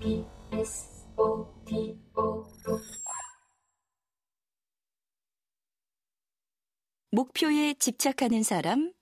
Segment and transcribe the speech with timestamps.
[0.00, 2.46] KBS 오디오북
[7.10, 8.94] 목표에 집착하는 사람,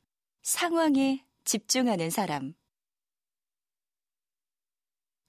[0.43, 2.55] 상황에 집중하는 사람.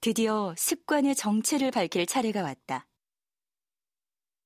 [0.01, 2.87] 드디어 습관의 정체를 밝힐 차례가 왔다.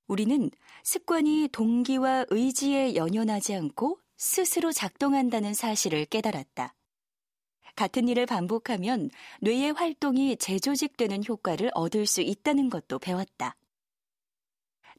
[0.07, 0.51] 우리는
[0.83, 6.75] 습관이 동기와 의지에 연연하지 않고 스스로 작동한다는 사실을 깨달았다.
[7.75, 9.09] 같은 일을 반복하면
[9.41, 13.55] 뇌의 활동이 재조직되는 효과를 얻을 수 있다는 것도 배웠다.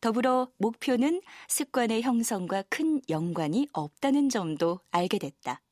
[0.01, 5.63] 더불어 목표는 습관의 형성과 큰 연관이 없다는 점도 알게 됐다.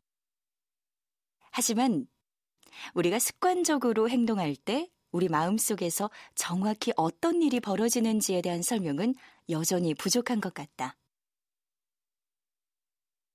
[1.51, 2.07] 하지만
[2.95, 9.15] 우리가 습관적으로 행동할 때 우리 마음속에서 정확히 어떤 일이 벌어지는지에 대한 설명은
[9.51, 10.97] 여전히 부족한 것 같다.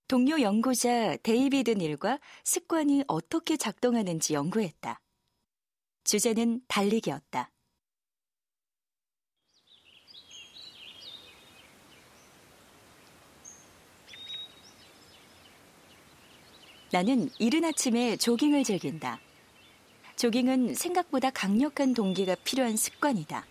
[0.08, 5.02] 동료 연구자 데이비드 닐과 습관이 어떻게 작동하는지 연구했다.
[6.06, 7.52] 주제는 달리기였다.
[16.94, 19.20] 나는 이른 아침에 조깅을 즐긴다.
[20.16, 23.46] 조깅은 생각보다 강력한 동기가 필요한 습관이다.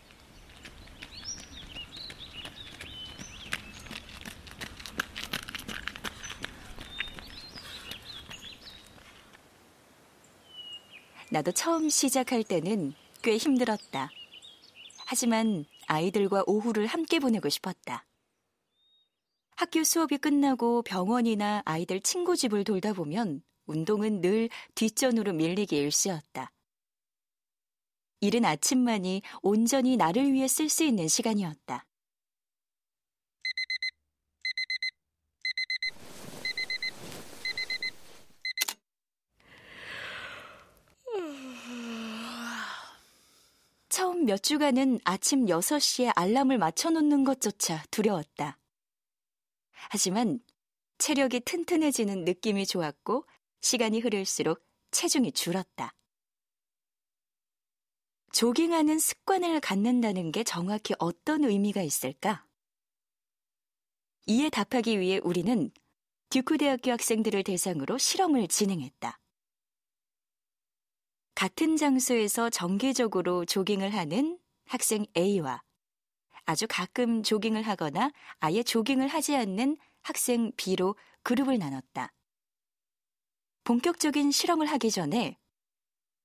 [11.37, 14.11] 나도 처음 시작할 때는 꽤 힘들었다.
[15.05, 18.07] 하지만 아이들과 오후를 함께 보내고 싶었다.
[19.55, 26.53] 학교 수업이 끝나고 병원이나 아이들 친구 집을 돌다 보면 운동은 늘 뒷전으로 밀리기 일쑤였다.
[28.23, 31.85] 이른 아침만이 온전히 나를 위해 쓸 수 있는 시간이었다.
[44.27, 48.59] 몇 주간은 아침 6시에 알람을 맞춰놓는 것조차 두려웠다.
[49.71, 50.41] 하지만
[50.99, 53.25] 체력이 튼튼해지는 느낌이 좋았고
[53.61, 55.95] 시간이 흐를수록 체중이 줄었다.
[58.33, 62.45] 조깅하는 습관을 갖는다는 게 정확히 어떤 의미가 있을까?
[64.27, 65.71] 이에 답하기 위해 우리는
[66.31, 69.21] 듀크 대학교 학생들을 대상으로 실험을 진행했다.
[71.37, 75.63] 같은 장소에서 정기적으로 조깅을 하는 학생 A와
[76.47, 78.11] 아주 가끔 조깅을 하거나
[78.41, 82.15] 아예 조깅을 하지 않는 학생 B로 그룹을 나눴다.
[83.65, 85.39] 본격적인 실험을 하기 전에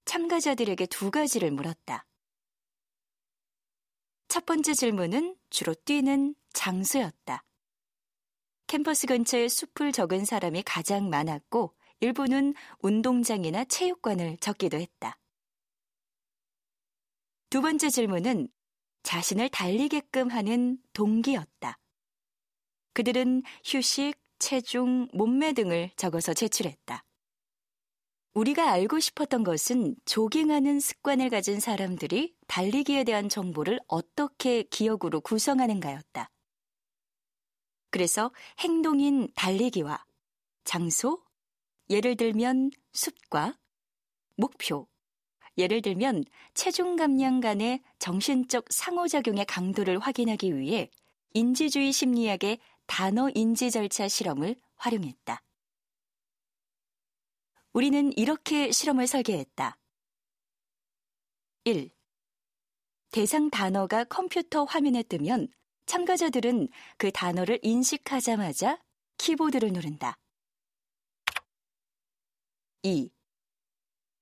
[0.05, 2.05] 참가자들에게 두 가지를 물었다.
[4.29, 7.43] 첫 번째 질문은 주로 뛰는 장소였다.
[8.67, 15.17] 캠퍼스 근처에 숲을 적은 사람이 가장 많았고 일부는 운동장이나 체육관을 적기도 했다.
[17.49, 18.49] 두 번째 질문은
[19.03, 21.77] 자신을 달리게끔 하는 동기였다.
[22.93, 27.03] 그들은 휴식, 체중, 몸매 등을 적어서 제출했다.
[28.33, 36.29] 우리가 알고 싶었던 것은 조깅하는 습관을 가진 사람들이 달리기에 대한 정보를 어떻게 기억으로 구성하는가였다.
[37.91, 40.05] 그래서 행동인 달리기와
[40.63, 41.21] 장소,
[41.91, 43.59] 예를 들면 숲과
[44.37, 44.87] 목표,
[45.57, 50.89] 예를 들면 체중 감량 간의 정신적 상호작용의 강도를 확인하기 위해
[51.33, 55.43] 인지주의 심리학의 단어 인지 절차 실험을 활용했다.
[57.73, 59.77] 우리는 이렇게 실험을 설계했다.
[61.65, 61.91] 1.
[63.11, 65.49] 대상 단어가 컴퓨터 화면에 뜨면
[65.87, 68.81] 참가자들은 그 단어를 인식하자마자
[69.17, 70.20] 키보드를 누른다.
[72.83, 73.11] 2.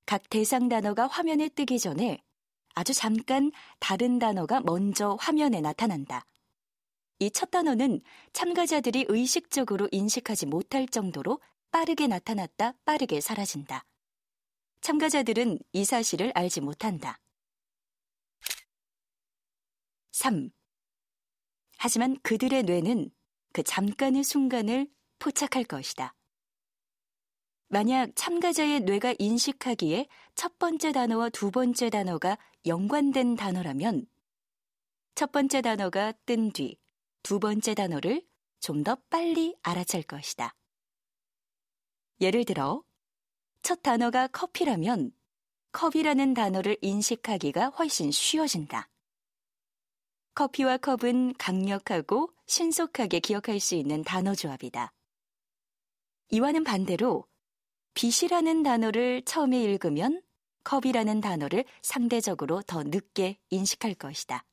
[0.05, 2.21] 각 대상 단어가 화면에 뜨기 전에
[2.75, 6.25] 아주 잠깐 다른 단어가 먼저 화면에 나타난다.
[7.19, 8.01] 이 첫 단어는
[8.33, 13.85] 참가자들이 의식적으로 인식하지 못할 정도로 빠르게 나타났다, 빠르게 사라진다.
[14.81, 17.19] 참가자들은 이 사실을 알지 못한다.
[20.11, 20.49] 3.
[21.77, 23.09] 하지만 그들의 뇌는
[23.53, 24.89] 그 잠깐의 순간을
[25.19, 26.13] 포착할 것이다.
[27.69, 34.07] 만약 참가자의 뇌가 인식하기에 첫 번째 단어와 두 번째 단어가 연관된 단어라면
[35.15, 36.77] 첫 번째 단어가 뜬 뒤
[37.23, 38.25] 두 번째 단어를
[38.59, 40.55] 좀 더 빨리 알아챌 것이다.
[42.21, 42.83] 예를 들어
[43.61, 45.11] 첫 단어가 커피라면
[45.71, 48.89] 컵이라는 단어를 인식하기가 훨씬 쉬워진다.
[50.33, 54.91] 커피와 컵은 강력하고 신속하게 기억할 수 있는 단어 조합이다.
[56.31, 57.25] 이와는 반대로
[57.99, 60.21] 빛이라는 단어를 처음에 읽으면
[60.63, 64.45] 컵이라는 단어를 상대적으로 더 늦게 인식할 것이다.